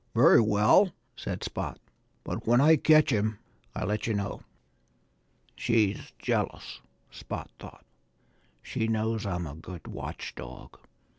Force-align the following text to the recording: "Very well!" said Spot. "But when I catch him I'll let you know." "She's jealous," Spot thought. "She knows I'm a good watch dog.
"Very 0.15 0.41
well!" 0.41 0.91
said 1.15 1.43
Spot. 1.43 1.77
"But 2.23 2.47
when 2.47 2.59
I 2.59 2.75
catch 2.75 3.11
him 3.11 3.37
I'll 3.75 3.85
let 3.85 4.07
you 4.07 4.15
know." 4.15 4.41
"She's 5.55 6.11
jealous," 6.17 6.81
Spot 7.11 7.51
thought. 7.59 7.85
"She 8.63 8.87
knows 8.87 9.27
I'm 9.27 9.45
a 9.45 9.53
good 9.53 9.85
watch 9.87 10.33
dog. 10.33 10.79